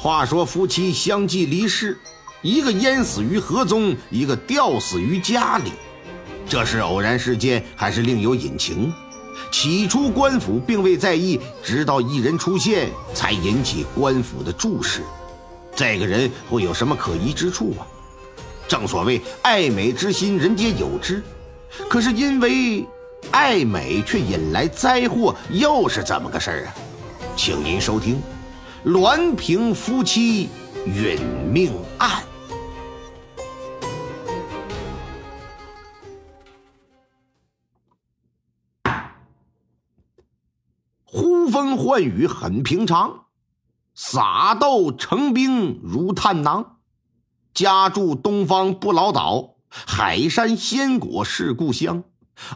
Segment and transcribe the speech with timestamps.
[0.00, 1.98] 话说夫妻相继离世，
[2.40, 5.72] 一个淹死于河中，一个吊死于家里，
[6.48, 8.92] 这是偶然事件还是另有隐情？
[9.50, 15.02] 起初官府并未在意，直到一人出现，才引起官府的注视。
[15.74, 17.82] 这个人会有什么可疑之处啊？
[18.68, 21.20] 正所谓爱美之心，人皆有之。
[21.90, 22.86] 可是因为
[23.32, 26.74] 爱美，却引来灾祸，又是怎么个事儿啊？
[27.36, 28.22] 请您收听。
[28.84, 30.48] 栾平夫妻
[30.86, 31.18] 殒
[31.50, 32.22] 命案。
[41.04, 43.24] 呼风唤雨很平常，
[43.96, 46.78] 撒豆成兵如探囊。
[47.52, 52.04] 家住东方不老岛，海山鲜果是故乡。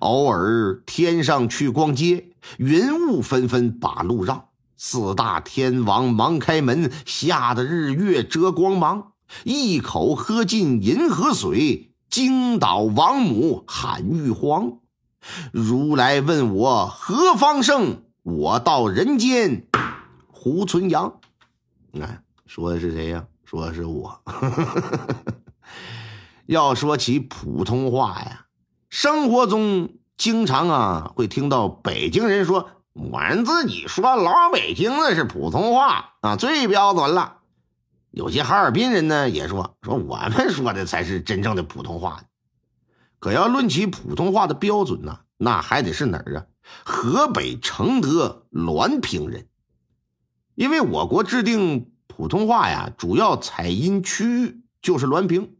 [0.00, 4.49] 偶尔天上去逛街，云雾纷纷把路让。
[4.82, 9.12] 四大天王忙开门，吓得日月遮光芒。
[9.44, 14.78] 一口喝尽银河水，惊倒王母喊玉皇。
[15.52, 19.66] 如来问我何方圣，我到人间
[20.28, 21.20] 胡存阳。
[21.92, 23.26] 看，说的是谁呀？
[23.44, 24.22] 说的是我。
[26.48, 28.46] 要说起普通话呀，
[28.88, 32.70] 生活中经常啊会听到北京人说。
[32.92, 37.38] 我们自己说老北京的是普通话啊，最标准了。
[38.10, 42.24] 有些哈尔滨人呢也说说我们说的才是真正的普通话。
[43.20, 46.46] 可要论起普通话的标准呢，那还得是哪儿啊？
[46.84, 49.46] 河北承德滦平人。
[50.56, 55.54] 因为我国制定普通话呀，主要采音区域就是滦平。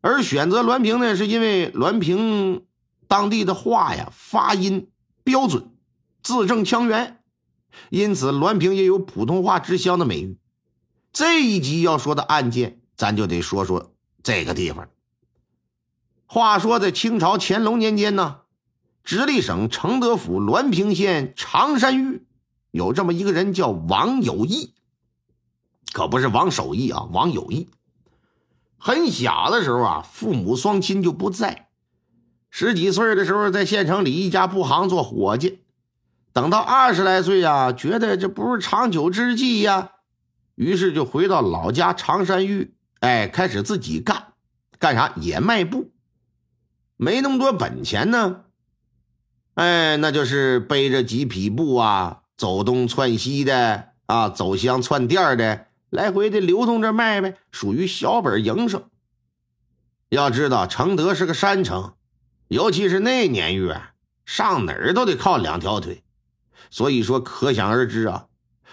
[0.00, 2.64] 而选择滦平呢，是因为滦平
[3.08, 4.88] 当地的话呀发音
[5.24, 5.70] 标准。
[6.24, 7.20] 字正腔圆，
[7.90, 10.38] 因此滦平也有普通话之乡的美誉。
[11.12, 14.88] 这一集要说的案件，咱就得说说这个地方。
[16.24, 18.38] 话说在清朝乾隆年间呢，
[19.04, 22.22] 直隶省承德府滦平县长山峪
[22.70, 24.72] 有这么一个人叫王有义，
[25.92, 27.68] 可不是王守义啊，王有义。
[28.78, 31.68] 很小的时候啊，父母双亲就不在，
[32.48, 35.60] 十几岁的时候在县城里一家布行做伙计。
[36.34, 39.92] 等到二十来岁呀，觉得这不是长久之计呀，
[40.56, 44.32] 于是就回到老家长山峪，哎，开始自己干，
[44.80, 45.92] 干啥也卖布，
[46.96, 48.46] 没那么多本钱呢，
[49.54, 58.82] 哎，那就是背着几匹布啊，走东窜西的啊，走乡串店的，来回的流动着卖呗，属于小本营生。
[60.08, 61.94] 要知道承德是个山城，
[62.48, 63.80] 尤其是那年月，
[64.26, 66.00] 上哪儿都得靠两条腿。
[66.70, 68.26] 所以说，可想而知啊，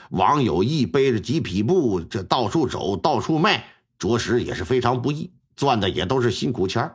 [0.09, 3.65] 王有义背着几匹布，这到处走，到处卖，
[3.97, 6.93] 着实也是非常不易，赚的也都是辛苦钱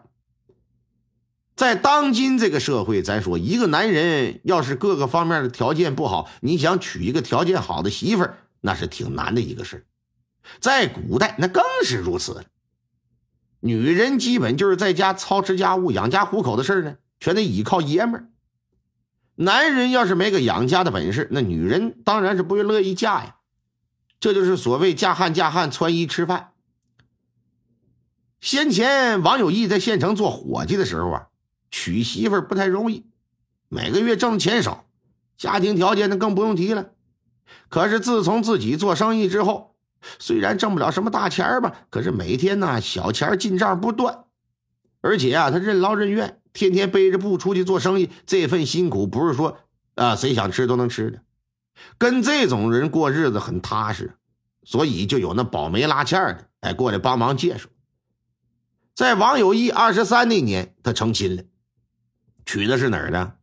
[1.55, 9.87] 在当今这个社会，咱说一个男人要是各个方面的条件不好，你想娶一个条件好的媳妇儿，那是挺难的一个事
[10.61, 12.45] 在古代，那更是如此。
[13.61, 18.29] 女人基本就是在家操持家务、养家糊口的事呢，全得依靠爷们儿。
[19.37, 23.37] 男人要是没个养家的本事，那女人当然是不会乐意嫁呀。
[24.19, 26.53] 这就是所谓嫁汉嫁汉，穿衣吃饭。
[28.41, 31.27] 先前王有义在县城做伙计的时候啊，
[31.71, 33.07] 娶媳妇不太容易，
[33.69, 34.87] 每个月挣的钱少，
[35.37, 36.91] 家庭条件那更不用提了。
[37.69, 39.77] 可是自从自己做生意之后，
[40.19, 44.25] 虽然挣不了什么大钱吧，可是每天呢小钱进账不断，
[45.03, 46.41] 而且啊他任劳任怨。
[46.57, 49.59] 天天背着布出去做生意，这份辛苦不是说
[49.95, 51.21] 啊谁想吃都能吃的。
[51.99, 54.15] 跟这种人过日子很踏实，
[54.65, 57.69] 所以就有那保媒拉纤的，哎，过来帮忙介绍。
[58.95, 61.43] 在王有义二十三那年，他成亲了，
[62.47, 63.37] 娶的是哪儿的？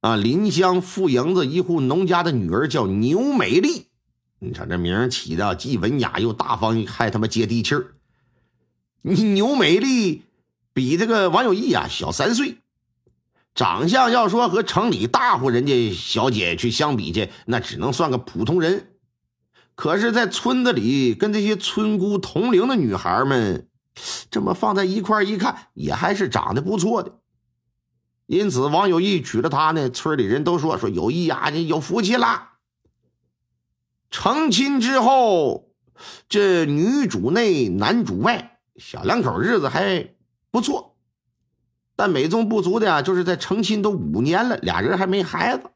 [0.00, 3.88] 啊，临湘富营子一户农家的女儿，叫牛美丽。
[4.38, 7.92] 你瞅这名起的既文雅又大方，还他妈接地气儿。
[9.02, 10.22] 牛美丽。
[10.72, 12.58] 比这个王有义啊小三岁，
[13.54, 18.92] 长相要说和城里大户人家小姐去相比去，那只能算个普通人。
[19.74, 23.68] 可是，在村子里跟这些村姑同龄的女孩们，
[24.30, 27.18] 这么放在一块一看，也还是长得不错的。
[28.26, 32.58] 因此，王有义娶了她呢，村里人都说说有义呀，你有福气啦。
[34.10, 35.72] 成亲之后，
[36.28, 40.14] 这女主内男主外，小两口日子还。
[40.50, 40.96] 不错，
[41.96, 45.70] 但美中不足的呀，就是在成亲都五年了，俩人还没孩子。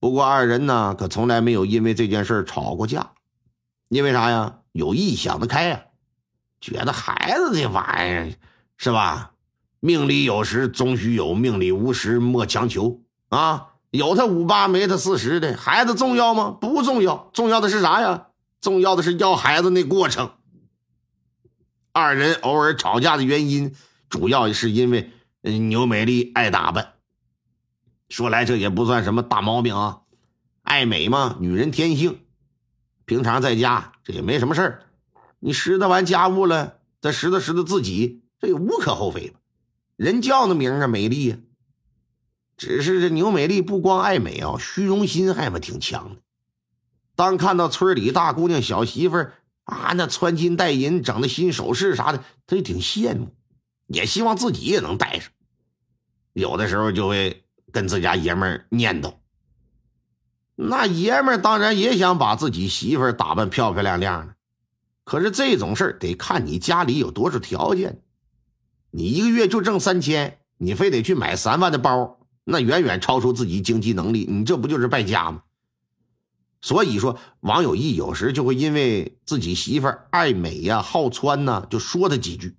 [0.00, 3.12] 不过二人呢，可从来没有因为这件事吵过架。
[3.88, 4.58] 因为啥呀？
[4.72, 5.82] 有意想得开呀，
[6.60, 8.32] 觉得孩子这玩意儿
[8.78, 9.32] 是吧？
[9.80, 13.74] 命里有时终须有，命里无时莫强求啊！
[13.90, 16.56] 有他五八没他四十的孩子重要吗？
[16.58, 18.28] 不重要，重要的是啥呀？
[18.62, 20.30] 重要的是要孩子那过程。
[21.92, 23.74] 二人偶尔吵架的原因，
[24.08, 25.10] 主要是因为
[25.42, 26.94] 牛美丽爱打扮。
[28.08, 30.00] 说来这也不算什么大毛病啊，
[30.62, 32.20] 爱美嘛，女人天性。
[33.04, 34.86] 平常在家这也没什么事儿，
[35.38, 39.40] 你拾掇完家务了，再拾掇拾掇自己，这也无可厚非吧？
[39.96, 41.36] 人叫那名啊，美丽呀。
[42.56, 46.22] 只是这牛美丽不光爱美啊，虚荣心还他妈挺强的。
[47.14, 49.26] 当看到村里大姑娘、小媳妇
[49.72, 53.28] 啊，那穿金戴银、整的新首饰啥的，他就挺羡慕，
[53.86, 55.30] 也希望自己也能戴上。
[56.32, 59.14] 有的时候就会跟自家爷们儿念叨。
[60.54, 64.34] 那爷们儿当然也想把自己媳妇儿打扮漂漂亮亮的，
[65.04, 68.02] 可是这种事儿得看你家里有多少条件。
[68.90, 72.18] 你一个月就挣三千，你非得去买三万的包。
[72.44, 75.42] 那远远超出自己经济能力，你这不就是败家吗？
[76.62, 82.56] 所以说，王有义有时就会因为自己媳妇爱美呀、好穿呐，就说他几句，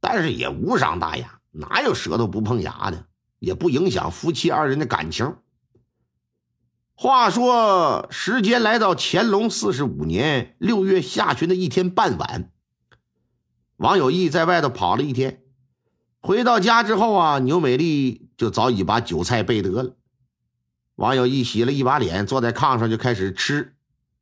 [0.00, 3.06] 但是也无伤大雅，哪有舌头不碰牙的，
[3.38, 5.36] 也不影响夫妻二人的感情。
[6.94, 12.50] 话说，时间来到乾隆四十五年六月下旬的一天傍晚，
[13.76, 15.44] 王有义在外头跑了一天。
[16.20, 19.96] 回到家之后啊，牛美丽就早已把酒菜备得了。
[21.00, 23.74] 网友一洗了一把脸，坐在炕上就开始吃。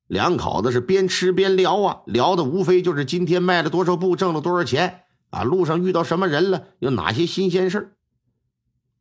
[0.07, 7.97] 两口子是边吃边聊啊，聊的无非就是今天卖了多少布，挣了多少钱啊，路上遇到什么人了，有哪些新鲜事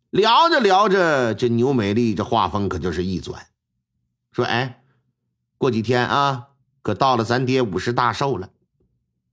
[0.09, 3.45] 聊着聊着，这牛美丽这话风可就是一转，
[4.31, 4.81] 说：“哎，
[5.59, 6.47] 过几天啊，
[6.81, 8.49] 可到了咱爹五十大寿了，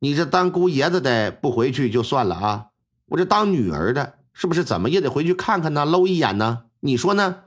[0.00, 2.66] 你这当姑爷子的不回去就算了啊。”
[3.08, 6.64] 我这当女儿的，是不是怎么也得回去看看呢，搂一眼呢？
[6.80, 7.40] 你说呢？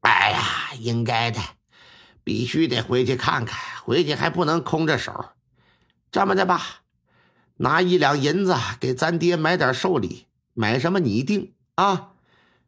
[0.00, 1.40] 哎呀，应该的，
[2.24, 3.58] 必须得回去看看。
[3.82, 5.30] 回去还不能空着手。
[6.10, 6.60] 这么的吧，
[7.56, 12.10] 拿一两银子给咱爹买点寿礼，买什么你定啊？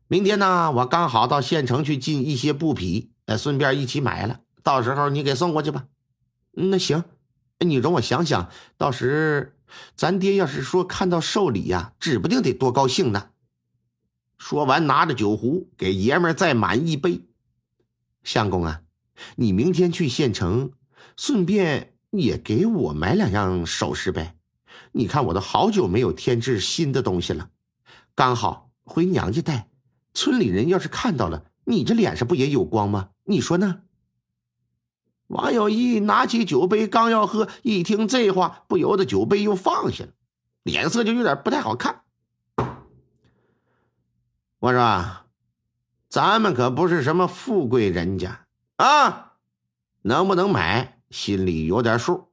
[0.07, 5.87] 明天呢，我刚好到县城去进一些布匹，哎，顺便一起买了，到时候你给送过去吧。
[6.53, 7.05] 那行，
[7.59, 9.51] 你容我想想到时。
[9.97, 13.31] 咱爹要是说看到寿礼呀，指不定得多高兴呢。
[14.39, 17.23] 说完，拿着酒壶给爷们再满一杯。
[18.25, 18.83] 相公啊，
[19.37, 20.73] 你明天去县城，
[21.17, 24.37] 顺便也给我买两样首饰呗。
[24.93, 27.51] 你看我都好久没有添置新的东西了，
[28.15, 29.69] 刚好回娘家带。
[30.13, 33.11] 村里人要是看到了，你这脸上不也有光吗？
[33.25, 33.83] 你说呢？
[35.27, 40.11] 王有义拿起酒杯，刚要喝，一听这话，不由得酒杯又放下了，
[40.63, 42.03] 脸色就有点不太好看。
[44.61, 44.81] 我说
[46.15, 48.47] ：“咱们可不是什么富贵人家
[48.77, 49.33] 啊，
[50.03, 52.29] 能不能买，心里有点数。